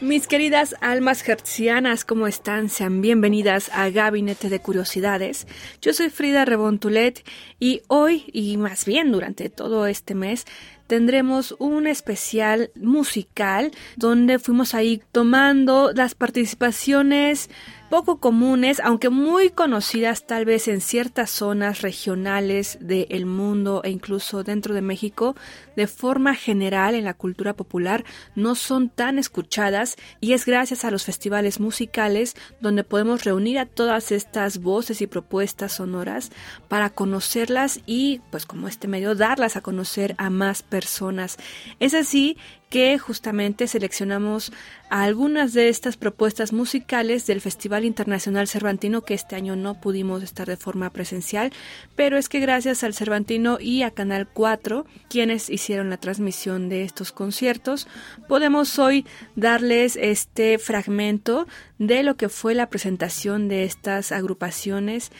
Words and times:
Mis 0.00 0.26
queridas 0.26 0.74
almas 0.80 1.28
hercianas, 1.28 2.06
¿cómo 2.06 2.26
están? 2.26 2.70
Sean 2.70 3.02
bienvenidas 3.02 3.70
a 3.74 3.90
Gabinete 3.90 4.48
de 4.48 4.58
Curiosidades. 4.58 5.46
Yo 5.82 5.92
soy 5.92 6.08
Frida 6.08 6.46
Rebontulet 6.46 7.22
y 7.58 7.82
hoy, 7.86 8.24
y 8.32 8.56
más 8.56 8.86
bien 8.86 9.12
durante 9.12 9.50
todo 9.50 9.86
este 9.86 10.14
mes, 10.14 10.46
tendremos 10.86 11.54
un 11.58 11.86
especial 11.86 12.70
musical 12.76 13.72
donde 13.96 14.38
fuimos 14.38 14.72
ahí 14.72 15.02
tomando 15.12 15.92
las 15.92 16.14
participaciones 16.14 17.50
poco 17.90 18.20
comunes, 18.20 18.80
aunque 18.80 19.10
muy 19.10 19.50
conocidas 19.50 20.24
tal 20.24 20.44
vez 20.44 20.68
en 20.68 20.80
ciertas 20.80 21.28
zonas 21.28 21.82
regionales 21.82 22.78
del 22.80 23.26
mundo 23.26 23.82
e 23.84 23.90
incluso 23.90 24.44
dentro 24.44 24.74
de 24.74 24.80
México, 24.80 25.34
de 25.74 25.88
forma 25.88 26.36
general 26.36 26.94
en 26.94 27.04
la 27.04 27.14
cultura 27.14 27.54
popular 27.54 28.04
no 28.36 28.54
son 28.54 28.90
tan 28.90 29.18
escuchadas 29.18 29.96
y 30.20 30.34
es 30.34 30.46
gracias 30.46 30.84
a 30.84 30.92
los 30.92 31.04
festivales 31.04 31.58
musicales 31.58 32.36
donde 32.60 32.84
podemos 32.84 33.24
reunir 33.24 33.58
a 33.58 33.66
todas 33.66 34.12
estas 34.12 34.58
voces 34.58 35.02
y 35.02 35.08
propuestas 35.08 35.72
sonoras 35.72 36.30
para 36.68 36.90
conocerlas 36.90 37.80
y 37.86 38.20
pues 38.30 38.46
como 38.46 38.68
este 38.68 38.86
medio 38.86 39.16
darlas 39.16 39.56
a 39.56 39.62
conocer 39.62 40.14
a 40.16 40.30
más 40.30 40.62
personas. 40.62 41.38
Es 41.80 41.94
así 41.94 42.36
que 42.70 42.98
justamente 42.98 43.66
seleccionamos 43.66 44.52
algunas 44.90 45.52
de 45.52 45.68
estas 45.68 45.96
propuestas 45.96 46.52
musicales 46.52 47.26
del 47.26 47.40
Festival 47.40 47.84
Internacional 47.84 48.46
Cervantino, 48.46 49.02
que 49.02 49.14
este 49.14 49.34
año 49.34 49.56
no 49.56 49.80
pudimos 49.80 50.22
estar 50.22 50.46
de 50.46 50.56
forma 50.56 50.90
presencial, 50.90 51.52
pero 51.96 52.16
es 52.16 52.28
que 52.28 52.38
gracias 52.38 52.84
al 52.84 52.94
Cervantino 52.94 53.58
y 53.60 53.82
a 53.82 53.90
Canal 53.90 54.28
4, 54.32 54.86
quienes 55.08 55.50
hicieron 55.50 55.90
la 55.90 55.96
transmisión 55.96 56.68
de 56.68 56.84
estos 56.84 57.10
conciertos, 57.10 57.88
podemos 58.28 58.78
hoy 58.78 59.04
darles 59.34 59.96
este 59.96 60.58
fragmento 60.58 61.48
de 61.78 62.04
lo 62.04 62.16
que 62.16 62.28
fue 62.28 62.54
la 62.54 62.70
presentación 62.70 63.48
de 63.48 63.64
estas 63.64 64.12
agrupaciones 64.12 65.10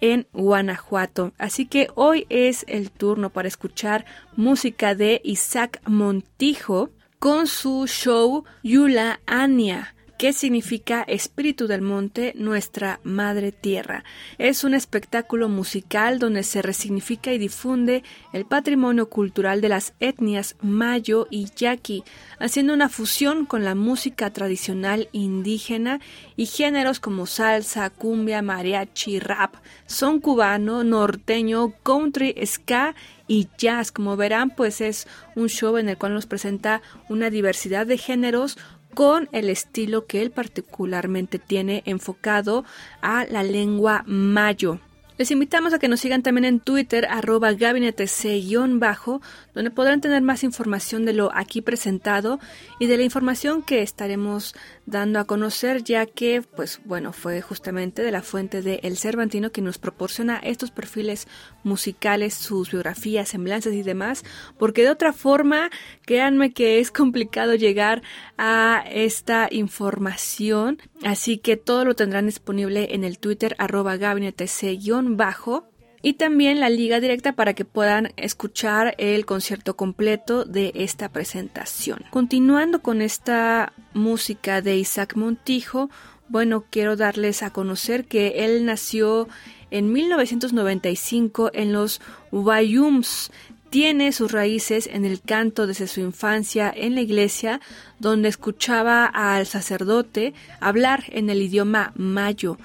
en 0.00 0.26
Guanajuato. 0.32 1.32
Así 1.38 1.66
que 1.66 1.88
hoy 1.94 2.26
es 2.28 2.64
el 2.68 2.90
turno 2.90 3.30
para 3.30 3.48
escuchar 3.48 4.04
música 4.36 4.94
de 4.94 5.20
Isaac 5.24 5.80
Montijo, 5.86 6.90
con 7.18 7.46
su 7.46 7.86
show 7.86 8.44
Yula 8.62 9.20
Anya 9.26 9.94
que 10.18 10.32
significa 10.32 11.04
Espíritu 11.06 11.68
del 11.68 11.80
Monte, 11.80 12.32
nuestra 12.36 12.98
Madre 13.04 13.52
Tierra. 13.52 14.02
Es 14.36 14.64
un 14.64 14.74
espectáculo 14.74 15.48
musical 15.48 16.18
donde 16.18 16.42
se 16.42 16.60
resignifica 16.60 17.32
y 17.32 17.38
difunde 17.38 18.02
el 18.32 18.44
patrimonio 18.44 19.08
cultural 19.08 19.60
de 19.60 19.68
las 19.68 19.94
etnias 20.00 20.56
Mayo 20.60 21.28
y 21.30 21.48
Yaqui, 21.56 22.02
haciendo 22.40 22.74
una 22.74 22.88
fusión 22.88 23.46
con 23.46 23.64
la 23.64 23.76
música 23.76 24.32
tradicional 24.32 25.08
indígena 25.12 26.00
y 26.34 26.46
géneros 26.46 26.98
como 26.98 27.26
salsa, 27.26 27.88
cumbia, 27.88 28.42
mariachi, 28.42 29.20
rap, 29.20 29.54
son 29.86 30.18
cubano, 30.18 30.82
norteño, 30.82 31.74
country, 31.84 32.34
ska 32.44 32.96
y 33.28 33.48
jazz. 33.58 33.92
Como 33.92 34.16
verán, 34.16 34.50
pues 34.50 34.80
es 34.80 35.06
un 35.36 35.48
show 35.48 35.76
en 35.76 35.88
el 35.88 35.98
cual 35.98 36.14
nos 36.14 36.26
presenta 36.26 36.82
una 37.08 37.30
diversidad 37.30 37.86
de 37.86 37.98
géneros 37.98 38.58
con 38.94 39.28
el 39.32 39.50
estilo 39.50 40.06
que 40.06 40.22
él 40.22 40.32
particularmente 40.32 41.38
tiene 41.38 41.82
enfocado 41.86 42.64
a 43.00 43.26
la 43.26 43.44
lengua 43.44 44.02
mayo. 44.06 44.80
Les 45.18 45.32
invitamos 45.32 45.72
a 45.72 45.80
que 45.80 45.88
nos 45.88 45.98
sigan 45.98 46.22
también 46.22 46.44
en 46.44 46.60
Twitter, 46.60 47.04
arroba 47.10 47.50
gabinetec-bajo, 47.52 49.20
donde 49.52 49.72
podrán 49.72 50.00
tener 50.00 50.22
más 50.22 50.44
información 50.44 51.04
de 51.04 51.12
lo 51.12 51.34
aquí 51.34 51.60
presentado 51.60 52.38
y 52.78 52.86
de 52.86 52.96
la 52.96 53.02
información 53.02 53.62
que 53.62 53.82
estaremos 53.82 54.54
dando 54.86 55.18
a 55.18 55.24
conocer, 55.24 55.82
ya 55.82 56.06
que, 56.06 56.42
pues 56.42 56.80
bueno, 56.84 57.12
fue 57.12 57.42
justamente 57.42 58.02
de 58.02 58.12
la 58.12 58.22
fuente 58.22 58.62
de 58.62 58.78
El 58.84 58.96
Cervantino 58.96 59.50
que 59.50 59.60
nos 59.60 59.78
proporciona 59.78 60.38
estos 60.38 60.70
perfiles 60.70 61.26
musicales, 61.64 62.34
sus 62.34 62.70
biografías, 62.70 63.30
semblanzas 63.30 63.72
y 63.72 63.82
demás, 63.82 64.24
porque 64.56 64.82
de 64.82 64.90
otra 64.90 65.12
forma, 65.12 65.68
créanme 66.02 66.52
que 66.52 66.78
es 66.78 66.92
complicado 66.92 67.56
llegar 67.56 68.02
a 68.36 68.84
esta 68.88 69.48
información, 69.50 70.78
así 71.04 71.38
que 71.38 71.56
todo 71.56 71.84
lo 71.84 71.94
tendrán 71.94 72.26
disponible 72.26 72.94
en 72.94 73.04
el 73.04 73.18
Twitter 73.18 73.54
arroba 73.58 73.96
gabinetec-bajo 73.96 75.68
y 76.02 76.14
también 76.14 76.60
la 76.60 76.70
liga 76.70 77.00
directa 77.00 77.32
para 77.32 77.54
que 77.54 77.64
puedan 77.64 78.12
escuchar 78.16 78.94
el 78.98 79.26
concierto 79.26 79.76
completo 79.76 80.44
de 80.44 80.72
esta 80.74 81.08
presentación. 81.08 82.04
Continuando 82.10 82.82
con 82.82 83.02
esta 83.02 83.72
música 83.94 84.62
de 84.62 84.76
Isaac 84.76 85.16
Montijo, 85.16 85.90
bueno, 86.28 86.64
quiero 86.70 86.94
darles 86.96 87.42
a 87.42 87.52
conocer 87.52 88.04
que 88.04 88.44
él 88.44 88.64
nació 88.64 89.28
en 89.70 89.92
1995 89.92 91.50
en 91.52 91.72
los 91.72 92.00
Wayums. 92.30 93.30
Tiene 93.70 94.12
sus 94.12 94.32
raíces 94.32 94.88
en 94.90 95.04
el 95.04 95.20
canto 95.20 95.66
desde 95.66 95.88
su 95.88 96.00
infancia 96.00 96.72
en 96.74 96.94
la 96.94 97.02
iglesia, 97.02 97.60
donde 97.98 98.28
escuchaba 98.28 99.04
al 99.04 99.46
sacerdote 99.46 100.32
hablar 100.58 101.04
en 101.08 101.28
el 101.28 101.42
idioma 101.42 101.92
mayo 101.94 102.56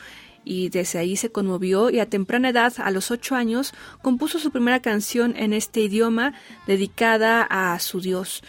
y 0.46 0.70
desde 0.70 1.00
ahí 1.00 1.16
se 1.16 1.32
conmovió 1.32 1.90
y 1.90 2.00
a 2.00 2.10
temprana 2.10 2.50
edad, 2.50 2.74
a 2.78 2.92
los 2.92 3.12
ocho 3.12 3.36
años, 3.36 3.74
compuso 4.02 4.40
su 4.40 4.52
primera 4.52 4.82
canción 4.82 5.36
en 5.38 5.54
este 5.54 5.82
idioma 5.82 6.34
dedicada 6.68 7.44
a 7.44 7.78
su 7.80 8.02
Dios. 8.02 8.44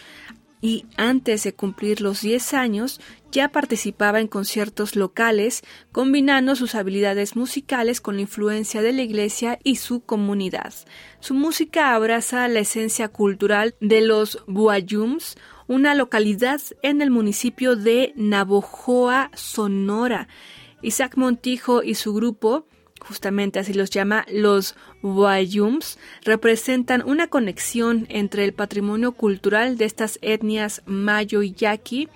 Y 0.65 0.87
antes 0.97 1.43
de 1.43 1.53
cumplir 1.53 2.01
los 2.01 2.21
diez 2.21 2.55
años, 2.55 2.99
ya 3.31 3.49
participaba 3.49 4.19
en 4.19 4.27
conciertos 4.27 4.95
locales, 4.95 5.61
combinando 5.91 6.55
sus 6.55 6.73
habilidades 6.73 7.35
musicales 7.35 8.01
con 8.01 8.15
la 8.15 8.23
influencia 8.23 8.81
de 8.81 8.91
la 8.91 9.03
iglesia 9.03 9.59
y 9.63 9.75
su 9.75 9.99
comunidad. 9.99 10.73
Su 11.19 11.35
música 11.35 11.93
abraza 11.93 12.47
la 12.47 12.61
esencia 12.61 13.09
cultural 13.09 13.75
de 13.79 14.01
los 14.01 14.43
Buayums, 14.47 15.37
una 15.67 15.93
localidad 15.93 16.59
en 16.81 17.03
el 17.03 17.11
municipio 17.11 17.75
de 17.75 18.13
Navojoa, 18.15 19.29
Sonora, 19.35 20.27
Isaac 20.81 21.15
Montijo 21.15 21.83
y 21.83 21.93
su 21.93 22.11
grupo, 22.15 22.65
justamente 22.99 23.59
así 23.59 23.73
los 23.73 23.89
llama 23.89 24.25
los 24.31 24.75
Wayums, 25.01 25.97
representan 26.23 27.03
una 27.05 27.27
conexión 27.27 28.05
entre 28.09 28.45
el 28.45 28.53
patrimonio 28.53 29.11
cultural 29.11 29.77
de 29.77 29.85
estas 29.85 30.19
etnias 30.21 30.81
mayo 30.85 31.41
y 31.41 31.53
yaqui, 31.53 32.09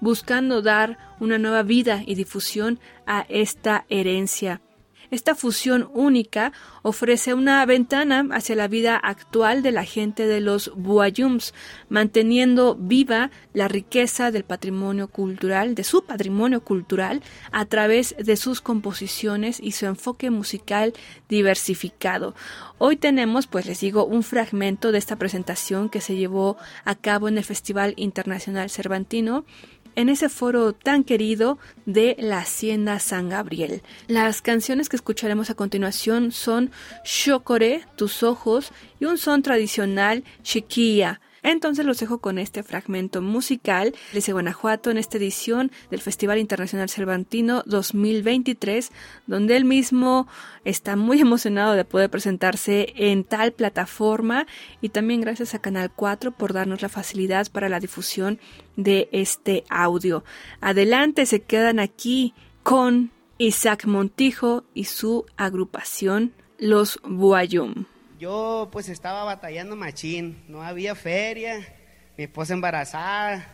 buscando 0.00 0.62
dar 0.62 0.98
una 1.20 1.38
nueva 1.38 1.62
vida 1.62 2.02
y 2.06 2.14
difusión 2.14 2.78
a 3.06 3.26
esta 3.28 3.86
herencia. 3.88 4.60
Esta 5.10 5.34
fusión 5.34 5.88
única 5.92 6.52
ofrece 6.82 7.34
una 7.34 7.64
ventana 7.66 8.26
hacia 8.32 8.56
la 8.56 8.68
vida 8.68 8.96
actual 8.96 9.62
de 9.62 9.72
la 9.72 9.84
gente 9.84 10.26
de 10.26 10.40
los 10.40 10.72
Buayums, 10.74 11.54
manteniendo 11.88 12.76
viva 12.76 13.30
la 13.52 13.68
riqueza 13.68 14.30
del 14.30 14.44
patrimonio 14.44 15.08
cultural, 15.08 15.74
de 15.74 15.84
su 15.84 16.04
patrimonio 16.04 16.62
cultural, 16.62 17.22
a 17.52 17.64
través 17.66 18.14
de 18.18 18.36
sus 18.36 18.60
composiciones 18.60 19.60
y 19.60 19.72
su 19.72 19.86
enfoque 19.86 20.30
musical 20.30 20.92
diversificado. 21.28 22.34
Hoy 22.78 22.96
tenemos, 22.96 23.46
pues 23.46 23.66
les 23.66 23.80
digo, 23.80 24.04
un 24.04 24.22
fragmento 24.22 24.92
de 24.92 24.98
esta 24.98 25.16
presentación 25.16 25.88
que 25.88 26.00
se 26.00 26.16
llevó 26.16 26.56
a 26.84 26.94
cabo 26.94 27.28
en 27.28 27.38
el 27.38 27.44
Festival 27.44 27.94
Internacional 27.96 28.70
Cervantino 28.70 29.44
en 29.96 30.08
ese 30.08 30.28
foro 30.28 30.72
tan 30.72 31.02
querido 31.02 31.58
de 31.86 32.16
la 32.18 32.38
Hacienda 32.38 33.00
San 33.00 33.28
Gabriel. 33.28 33.82
Las 34.06 34.42
canciones 34.42 34.88
que 34.88 34.96
escucharemos 34.96 35.50
a 35.50 35.54
continuación 35.54 36.30
son 36.30 36.70
Shokore, 37.04 37.82
Tus 37.96 38.22
Ojos 38.22 38.70
y 39.00 39.06
un 39.06 39.18
son 39.18 39.42
tradicional 39.42 40.22
Chiquilla. 40.42 41.20
Entonces 41.46 41.86
los 41.86 42.00
dejo 42.00 42.18
con 42.18 42.38
este 42.38 42.64
fragmento 42.64 43.22
musical 43.22 43.94
de 44.12 44.32
Guanajuato 44.32 44.90
en 44.90 44.98
esta 44.98 45.16
edición 45.16 45.70
del 45.92 46.00
Festival 46.00 46.38
Internacional 46.38 46.90
Cervantino 46.90 47.62
2023, 47.66 48.90
donde 49.28 49.56
él 49.56 49.64
mismo 49.64 50.26
está 50.64 50.96
muy 50.96 51.20
emocionado 51.26 51.74
de 51.74 51.84
poder 51.84 52.10
presentarse 52.10 52.92
en 52.96 53.22
tal 53.22 53.52
plataforma 53.52 54.48
y 54.80 54.88
también 54.88 55.20
gracias 55.20 55.54
a 55.54 55.60
Canal 55.60 55.92
4 55.94 56.32
por 56.32 56.52
darnos 56.52 56.82
la 56.82 56.88
facilidad 56.88 57.46
para 57.52 57.68
la 57.68 57.78
difusión 57.78 58.40
de 58.74 59.08
este 59.12 59.62
audio. 59.68 60.24
Adelante, 60.60 61.26
se 61.26 61.42
quedan 61.42 61.78
aquí 61.78 62.34
con 62.64 63.12
Isaac 63.38 63.86
Montijo 63.86 64.64
y 64.74 64.86
su 64.86 65.26
agrupación 65.36 66.32
Los 66.58 66.98
Buayum. 67.04 67.84
Yo 68.18 68.70
pues 68.72 68.88
estaba 68.88 69.24
batallando 69.24 69.76
machín, 69.76 70.42
no 70.48 70.62
había 70.62 70.94
feria, 70.94 71.58
mi 72.16 72.24
esposa 72.24 72.54
embarazada 72.54 73.46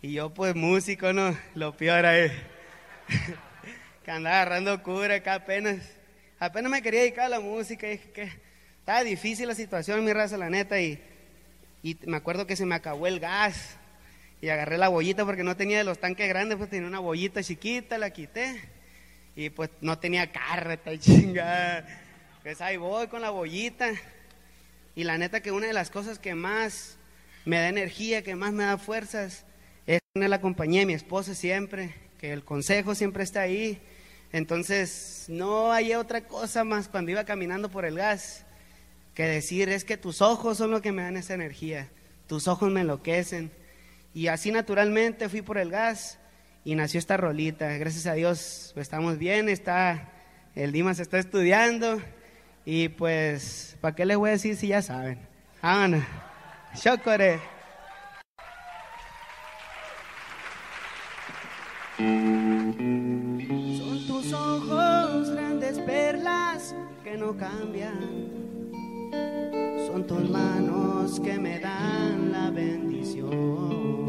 y 0.00 0.14
yo 0.14 0.32
pues 0.32 0.54
músico, 0.54 1.12
¿no? 1.12 1.36
Lo 1.54 1.76
peor 1.76 2.06
es 2.06 2.32
que 4.04 4.10
andaba 4.10 4.36
agarrando 4.36 4.82
cura 4.82 5.16
acá 5.16 5.34
apenas, 5.34 5.76
apenas 6.38 6.72
me 6.72 6.80
quería 6.80 7.00
dedicar 7.00 7.26
a 7.26 7.28
la 7.28 7.40
música 7.40 7.92
y 7.92 7.98
que 7.98 8.32
estaba 8.78 9.04
difícil 9.04 9.46
la 9.46 9.54
situación, 9.54 10.02
mi 10.02 10.14
raza, 10.14 10.38
la 10.38 10.48
neta, 10.48 10.80
y, 10.80 10.98
y 11.82 11.98
me 12.06 12.16
acuerdo 12.16 12.46
que 12.46 12.56
se 12.56 12.64
me 12.64 12.74
acabó 12.74 13.06
el 13.06 13.20
gas 13.20 13.76
y 14.40 14.48
agarré 14.48 14.78
la 14.78 14.88
bollita 14.88 15.26
porque 15.26 15.44
no 15.44 15.54
tenía 15.54 15.76
de 15.76 15.84
los 15.84 15.98
tanques 15.98 16.30
grandes, 16.30 16.56
pues 16.56 16.70
tenía 16.70 16.88
una 16.88 16.98
bollita 16.98 17.42
chiquita, 17.42 17.98
la 17.98 18.08
quité 18.08 18.58
y 19.36 19.50
pues 19.50 19.68
no 19.82 19.98
tenía 19.98 20.32
carreta 20.32 20.94
y 20.94 20.98
chingada 20.98 21.86
pues 22.42 22.60
ahí 22.60 22.76
voy 22.76 23.06
con 23.06 23.22
la 23.22 23.30
bollita. 23.30 23.92
Y 24.96 25.04
la 25.04 25.16
neta 25.16 25.40
que 25.40 25.52
una 25.52 25.68
de 25.68 25.72
las 25.72 25.90
cosas 25.90 26.18
que 26.18 26.34
más 26.34 26.96
me 27.44 27.56
da 27.56 27.68
energía, 27.68 28.22
que 28.22 28.34
más 28.34 28.52
me 28.52 28.64
da 28.64 28.78
fuerzas, 28.78 29.44
es 29.86 30.00
tener 30.12 30.28
la 30.28 30.40
compañía 30.40 30.80
de 30.80 30.86
mi 30.86 30.92
esposa 30.92 31.34
siempre, 31.34 31.94
que 32.18 32.32
el 32.32 32.44
consejo 32.44 32.94
siempre 32.94 33.22
está 33.22 33.42
ahí. 33.42 33.80
Entonces, 34.32 35.26
no 35.28 35.72
hay 35.72 35.94
otra 35.94 36.22
cosa 36.22 36.64
más 36.64 36.88
cuando 36.88 37.12
iba 37.12 37.24
caminando 37.24 37.70
por 37.70 37.84
el 37.84 37.96
gas 37.96 38.44
que 39.14 39.24
decir, 39.24 39.68
es 39.68 39.84
que 39.84 39.96
tus 39.96 40.20
ojos 40.20 40.58
son 40.58 40.70
lo 40.70 40.82
que 40.82 40.90
me 40.90 41.02
dan 41.02 41.16
esa 41.16 41.34
energía, 41.34 41.90
tus 42.26 42.48
ojos 42.48 42.72
me 42.72 42.80
enloquecen. 42.80 43.52
Y 44.14 44.26
así 44.26 44.50
naturalmente 44.50 45.28
fui 45.28 45.42
por 45.42 45.58
el 45.58 45.70
gas 45.70 46.18
y 46.64 46.74
nació 46.74 46.98
esta 46.98 47.16
rolita. 47.16 47.68
Gracias 47.78 48.06
a 48.06 48.14
Dios 48.14 48.72
estamos 48.76 49.18
bien, 49.18 49.48
está, 49.48 50.10
el 50.54 50.72
Dimas 50.72 50.98
está 50.98 51.18
estudiando 51.18 52.00
y 52.64 52.88
pues, 52.88 53.76
¿para 53.80 53.94
qué 53.94 54.06
les 54.06 54.16
voy 54.16 54.30
a 54.30 54.32
decir 54.32 54.56
si 54.56 54.68
ya 54.68 54.82
saben? 54.82 55.18
Ana, 55.60 56.06
chocore. 56.80 57.40
Son 61.98 64.06
tus 64.06 64.32
ojos 64.32 65.30
grandes 65.30 65.78
perlas 65.80 66.74
que 67.04 67.16
no 67.16 67.36
cambian. 67.36 68.30
Son 69.86 70.06
tus 70.06 70.28
manos 70.30 71.20
que 71.20 71.38
me 71.38 71.58
dan 71.58 72.32
la 72.32 72.50
bendición. 72.50 74.06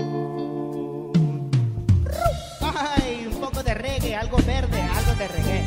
Ay, 2.62 3.28
un 3.32 3.40
poco 3.40 3.62
de 3.64 3.74
reggae, 3.74 4.16
algo 4.16 4.38
verde, 4.38 4.82
algo 4.82 5.14
de 5.20 5.28
reggae. 5.28 5.64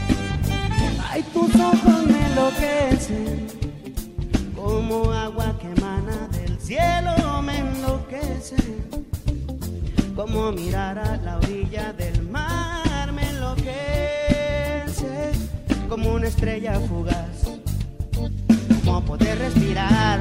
Ay, 1.10 1.22
tus 1.32 1.54
ojos 1.54 1.85
enloquece, 2.46 3.46
como 4.54 5.10
agua 5.10 5.58
que 5.58 5.66
emana 5.66 6.28
del 6.28 6.58
cielo 6.60 7.42
me 7.42 7.58
enloquece, 7.58 8.56
como 10.14 10.52
mirar 10.52 10.96
a 10.98 11.16
la 11.16 11.38
orilla 11.38 11.92
del 11.92 12.22
mar 12.28 13.12
me 13.12 13.28
enloquece, 13.30 13.72
como 15.88 16.12
una 16.12 16.28
estrella 16.28 16.78
fugaz, 16.80 17.48
como 18.84 19.04
poder 19.04 19.38
respirar, 19.38 20.20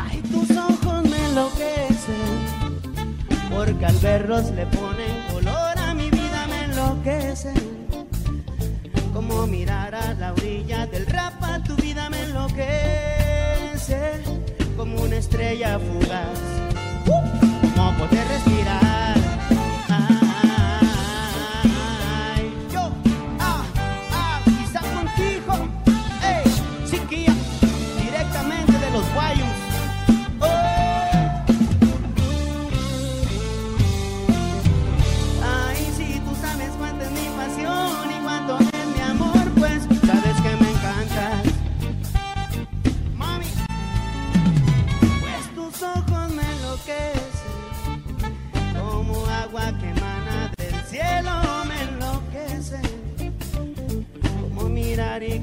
ay 0.00 0.20
tus 0.22 0.50
ojos 0.56 1.04
me 1.08 1.26
enloquecen, 1.26 2.40
porque 3.54 3.86
al 3.86 3.96
verlos 3.98 4.50
le 4.50 4.66
ponen 4.66 5.22
color 5.32 5.78
a 5.78 5.94
mi 5.94 6.10
vida 6.10 6.46
me 6.48 6.64
enloquecen 6.64 7.72
como 9.12 9.46
mirar 9.46 9.94
a 9.94 10.14
la 10.14 10.32
orilla 10.32 10.86
del 10.86 11.06
rapa, 11.06 11.31
tu 11.60 11.74
vida 11.76 12.08
me 12.10 12.20
enloquece, 12.22 12.62
como 14.76 15.02
una 15.02 15.16
estrella 15.16 15.78
fugaz, 15.78 16.38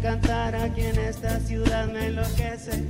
cantar 0.10 0.56
aquí 0.56 0.82
en 0.82 0.98
esta 0.98 1.40
ciudad 1.42 1.86
me 1.86 2.08
enloquece 2.08 2.84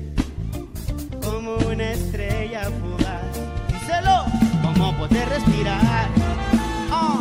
como 1.22 1.58
una 1.70 1.92
estrella 1.92 2.62
fugaz. 2.80 3.28
Díselo, 3.68 4.24
como 4.62 4.96
poder 4.96 5.28
respirar. 5.28 6.08
Oh, 6.94 7.20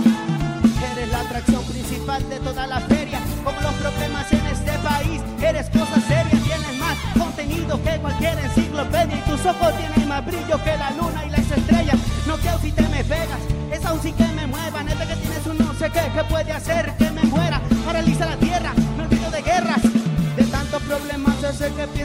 eres 0.92 1.10
la 1.10 1.20
atracción 1.22 1.64
principal 1.64 2.22
de 2.30 2.38
toda 2.38 2.68
la 2.68 2.78
feria, 2.82 3.18
como 3.42 3.60
los 3.60 3.74
problemas 3.74 4.32
en 4.32 4.46
este 4.46 4.70
país. 4.88 5.20
Eres 5.42 5.68
cosa 5.70 6.00
seria, 6.02 6.38
tienes 6.46 6.78
más 6.78 6.96
contenido 7.18 7.82
que 7.82 7.98
cualquier 7.98 8.38
enciclopedia 8.38 9.16
y 9.16 9.22
tus 9.28 9.44
ojos 9.46 9.76
tienen 9.78 10.08
más 10.08 10.24
brillo 10.24 10.62
que 10.62 10.76
la 10.76 10.92
luna 10.92 11.26
y 11.26 11.30
las 11.30 11.50
estrellas. 11.50 11.96
No 12.24 12.36
quiero 12.36 12.58
si 12.60 12.70
te 12.70 12.82
me 12.82 13.02
pegas, 13.02 13.40
es 13.72 13.84
aún 13.84 14.00
sí 14.00 14.12
que 14.12 14.28
me 14.28 14.46
mueva, 14.46 14.80
neta 14.84 15.08
que 15.08 15.16
tienes 15.16 15.44
un 15.44 15.58
no 15.58 15.74
sé 15.74 15.90
qué 15.90 16.02
que 16.14 16.22
puede 16.30 16.52
hacer 16.52 16.92
que 16.98 17.10
me 17.10 17.24
muera, 17.24 17.60
paraliza 17.84 18.27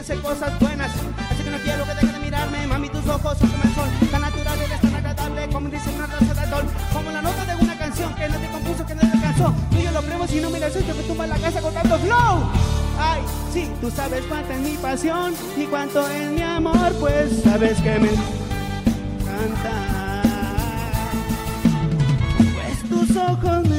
piense 0.05 0.21
cosas 0.21 0.59
buenas. 0.59 0.91
Así 1.29 1.43
que 1.43 1.49
no 1.49 1.57
quiero 1.59 1.85
que 1.85 1.93
dejes 1.93 2.13
de 2.13 2.19
mirarme, 2.19 2.67
mami, 2.67 2.89
tus 2.89 3.07
ojos 3.07 3.37
son 3.37 3.49
como 3.49 3.63
el 3.63 3.73
sol, 3.73 3.89
tan 4.11 4.21
natural 4.21 4.59
eres 4.59 4.81
tan 4.81 4.95
agradable 4.95 5.49
como 5.49 5.69
dice 5.69 5.89
una 5.95 6.07
raza 6.07 6.33
de 6.33 6.49
sol, 6.49 6.63
como 6.91 7.11
la 7.11 7.21
nota 7.21 7.45
de 7.45 7.55
una 7.63 7.77
canción 7.77 8.13
que 8.15 8.29
no 8.29 8.37
te 8.37 8.47
compuso, 8.49 8.85
que 8.85 8.95
no 8.95 9.01
te 9.01 9.07
alcanzó. 9.07 9.53
Tú 9.71 9.77
y 9.77 9.83
yo 9.83 9.91
lo 9.91 10.01
premo 10.01 10.27
si 10.27 10.41
no 10.41 10.49
miras 10.49 10.75
esto 10.75 10.93
que 10.95 11.03
tumba 11.03 11.27
la 11.27 11.37
casa 11.37 11.61
con 11.61 11.73
tanto 11.73 11.97
flow. 11.99 12.43
Ay, 12.99 13.21
sí, 13.51 13.69
tú 13.81 13.89
sabes 13.91 14.23
cuánto 14.27 14.53
es 14.53 14.59
mi 14.59 14.77
pasión 14.77 15.33
y 15.57 15.65
cuánto 15.65 16.07
es 16.09 16.31
mi 16.31 16.41
amor, 16.41 16.93
pues 16.99 17.41
sabes 17.43 17.79
que 17.79 17.99
me 17.99 18.09
encanta. 19.19 20.21
Pues 22.37 22.89
tus 22.89 23.15
ojos 23.15 23.69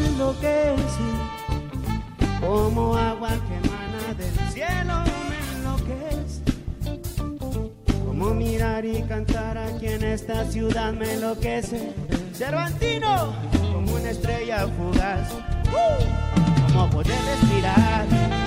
cantar 9.15 9.57
aquí 9.57 9.87
en 9.87 10.03
esta 10.03 10.45
ciudad 10.45 10.93
me 10.93 11.15
enloquece. 11.15 11.93
Cervantino, 12.33 13.33
como 13.73 13.95
una 13.95 14.11
estrella 14.11 14.67
fugaz, 14.77 15.33
uh, 15.73 16.73
como 16.73 16.91
poder 16.91 17.17
respirar. 17.31 18.44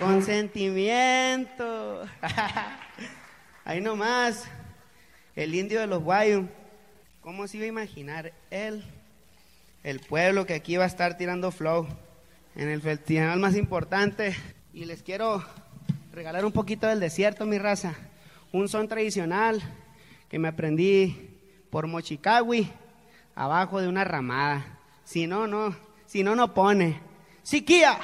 Consentimiento. 0.00 2.08
Ahí 3.66 3.82
nomás, 3.82 4.46
el 5.36 5.54
indio 5.54 5.78
de 5.78 5.86
los 5.86 6.02
guayos. 6.02 6.46
¿Cómo 7.20 7.46
se 7.46 7.58
iba 7.58 7.66
a 7.66 7.68
imaginar 7.68 8.32
él, 8.50 8.82
el 9.84 10.00
pueblo 10.00 10.46
que 10.46 10.54
aquí 10.54 10.78
va 10.78 10.84
a 10.84 10.86
estar 10.86 11.18
tirando 11.18 11.50
flow 11.50 11.86
en 12.56 12.70
el 12.70 12.80
festival 12.80 13.38
más 13.40 13.54
importante? 13.56 14.34
Y 14.72 14.86
les 14.86 15.02
quiero 15.02 15.44
regalar 16.12 16.46
un 16.46 16.52
poquito 16.52 16.86
del 16.86 16.98
desierto, 16.98 17.44
mi 17.44 17.58
raza. 17.58 17.94
Un 18.52 18.70
son 18.70 18.88
tradicional 18.88 19.60
que 20.30 20.38
me 20.38 20.48
aprendí 20.48 21.28
por 21.68 21.86
Mochicawi, 21.86 22.70
abajo 23.34 23.82
de 23.82 23.88
una 23.88 24.04
ramada. 24.04 24.78
Si 25.04 25.26
no, 25.26 25.46
no, 25.46 25.76
si 26.06 26.22
no, 26.22 26.34
no 26.34 26.54
pone. 26.54 26.98
¡Siquía! 27.42 27.98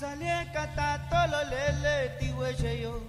Sale 0.00 0.46
cata 0.54 1.26
lo 1.30 1.42
lele 1.50 2.16
tiwe 2.18 2.80
yo. 2.80 3.02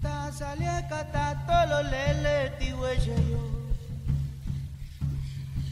Ta 0.00 0.30
sale 0.30 0.86
cata 0.88 1.66
lo 1.66 1.82
lele 1.82 2.52
tiwe 2.60 2.92
yo. 3.04 3.42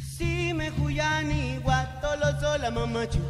Si 0.01 0.53
me 0.53 0.69
huyani 0.71 1.61
guatolo 1.63 2.41
sola 2.41 2.71
mamachu. 2.73 3.23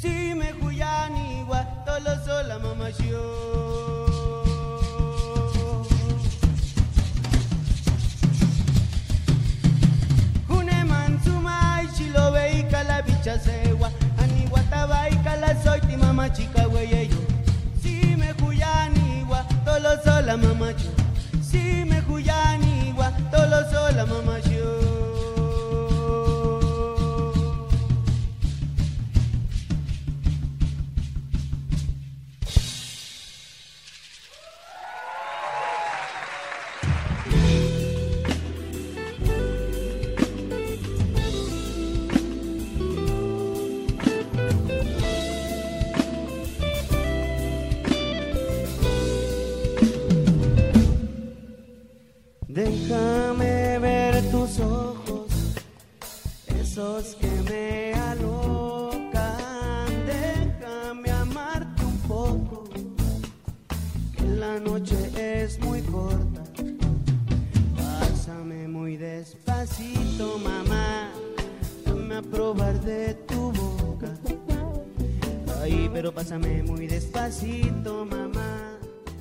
Si 0.00 0.32
me 0.34 0.52
huyani 0.52 1.44
guatolo 1.44 2.14
sola 2.24 2.56
mamachu. 2.60 3.89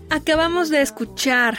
Acabamos 0.09 0.69
de 0.69 0.81
escuchar 0.81 1.57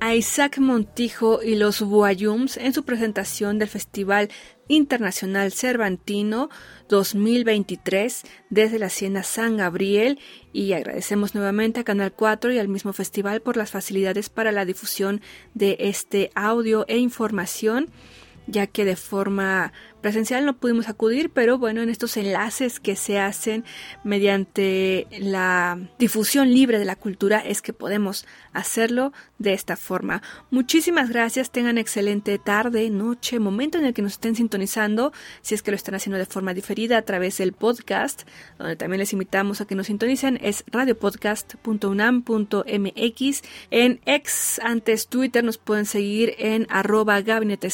a 0.00 0.14
Isaac 0.14 0.58
Montijo 0.58 1.42
y 1.42 1.54
los 1.54 1.80
Buayums 1.80 2.56
en 2.56 2.74
su 2.74 2.84
presentación 2.84 3.58
del 3.58 3.68
Festival 3.68 4.30
Internacional 4.68 5.52
Cervantino 5.52 6.50
2023 6.88 8.22
desde 8.50 8.78
la 8.78 8.86
Hacienda 8.86 9.22
San 9.22 9.56
Gabriel. 9.56 10.18
Y 10.52 10.72
agradecemos 10.72 11.34
nuevamente 11.34 11.80
a 11.80 11.84
Canal 11.84 12.12
4 12.12 12.52
y 12.52 12.58
al 12.58 12.68
mismo 12.68 12.92
festival 12.92 13.42
por 13.42 13.56
las 13.56 13.70
facilidades 13.70 14.28
para 14.28 14.52
la 14.52 14.64
difusión 14.64 15.20
de 15.54 15.76
este 15.78 16.30
audio 16.34 16.84
e 16.88 16.98
información 16.98 17.90
ya 18.46 18.66
que 18.66 18.84
de 18.84 18.96
forma 18.96 19.72
presencial 20.04 20.44
no 20.44 20.58
pudimos 20.58 20.90
acudir, 20.90 21.30
pero 21.30 21.56
bueno, 21.56 21.80
en 21.80 21.88
estos 21.88 22.18
enlaces 22.18 22.78
que 22.78 22.94
se 22.94 23.18
hacen 23.18 23.64
mediante 24.04 25.06
la 25.18 25.78
difusión 25.98 26.52
libre 26.52 26.78
de 26.78 26.84
la 26.84 26.94
cultura 26.94 27.38
es 27.38 27.62
que 27.62 27.72
podemos 27.72 28.26
hacerlo 28.52 29.14
de 29.38 29.54
esta 29.54 29.76
forma. 29.76 30.20
Muchísimas 30.50 31.08
gracias, 31.08 31.50
tengan 31.50 31.78
excelente 31.78 32.38
tarde, 32.38 32.90
noche, 32.90 33.40
momento 33.40 33.78
en 33.78 33.86
el 33.86 33.94
que 33.94 34.02
nos 34.02 34.12
estén 34.12 34.36
sintonizando, 34.36 35.14
si 35.40 35.54
es 35.54 35.62
que 35.62 35.70
lo 35.70 35.76
están 35.76 35.94
haciendo 35.94 36.18
de 36.18 36.26
forma 36.26 36.52
diferida 36.52 36.98
a 36.98 37.02
través 37.02 37.38
del 37.38 37.54
podcast, 37.54 38.28
donde 38.58 38.76
también 38.76 38.98
les 38.98 39.14
invitamos 39.14 39.62
a 39.62 39.66
que 39.66 39.74
nos 39.74 39.86
sintonicen, 39.86 40.38
es 40.42 40.64
radiopodcast.unam.mx. 40.66 43.42
En 43.70 44.00
ex, 44.04 44.58
antes 44.58 45.08
Twitter, 45.08 45.42
nos 45.42 45.56
pueden 45.56 45.86
seguir 45.86 46.34
en 46.36 46.66
arroba 46.68 47.22
gabinete 47.22 47.70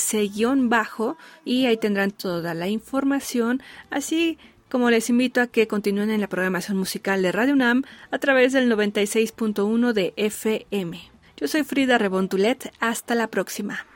bajo 0.69 1.19
y 1.45 1.67
ahí 1.67 1.77
tendrán 1.77 2.13
toda 2.21 2.55
la 2.55 2.69
información, 2.69 3.63
así 3.91 4.39
como 4.71 4.91
les 4.91 5.11
invito 5.11 5.41
a 5.41 5.49
que 5.49 5.67
continúen 5.67 6.11
en 6.11 6.21
la 6.21 6.29
programación 6.29 6.77
musical 6.79 7.23
de 7.23 7.33
Radio 7.33 7.55
UNAM 7.55 7.83
a 8.11 8.19
través 8.19 8.53
del 8.53 8.71
96.1 8.71 9.93
de 9.93 10.13
FM. 10.17 11.01
Yo 11.37 11.49
soy 11.49 11.65
Frida 11.65 11.99
Rebontulet, 11.99 12.73
hasta 12.79 13.15
la 13.15 13.29
próxima. 13.29 13.87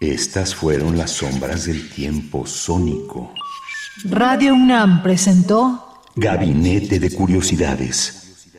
Estas 0.00 0.54
fueron 0.54 0.98
las 0.98 1.12
sombras 1.12 1.66
del 1.66 1.88
tiempo 1.90 2.46
sónico. 2.46 3.32
Radio 4.04 4.54
UNAM 4.54 5.02
presentó 5.02 6.02
Gabinete 6.16 6.98
de 6.98 7.10
Curiosidades 7.10 8.25